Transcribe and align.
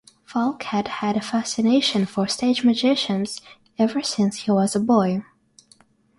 Falk 0.25 0.63
had 0.63 0.87
had 0.87 1.15
a 1.15 1.21
fascination 1.21 2.07
for 2.07 2.27
stage 2.27 2.63
magicians 2.63 3.39
ever 3.77 4.01
since 4.01 4.37
he 4.37 4.51
was 4.51 4.75
a 4.75 4.79
boy. 4.79 5.23